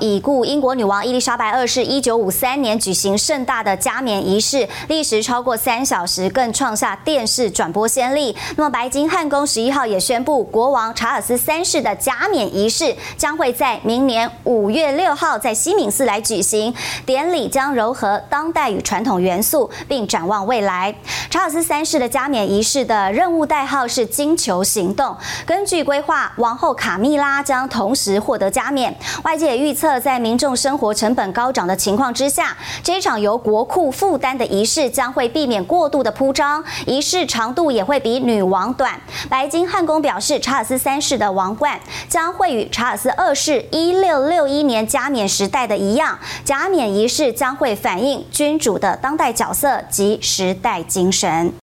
[0.00, 8.34] 已故英国女王伊丽莎白二世一九五三年举行盛大的加冕仪式，历时超过三小时，更创下电视转播先例。
[8.56, 16.74] 那么，白金汉宫十一号也宣布，国王查尔斯三世的加冕仪式将会在明年五月六号在西敏寺来举行。
[17.04, 20.94] 典礼将糅合当代与传统元素，并展望未来。
[21.28, 25.14] 查尔斯三世的加冕仪式的任务代号是“金球行动”。
[25.44, 28.96] 根据规划，王后卡蜜拉将同时获得加冕。
[29.24, 29.89] 外界也预测。
[29.98, 39.00] 在民众生活成本高涨的情况之下，这场由国库负担的仪式将会避免过度的铺张，仪式长度也会比女王短。
[39.28, 51.52] 白金汉宫表示，查尔斯三世的王冠将会与查尔斯二世一六六一年加冕时代的一样，加冕仪式将会反映君主的当代角色及时代精神。